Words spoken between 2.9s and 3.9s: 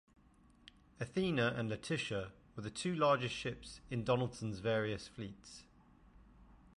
largest ships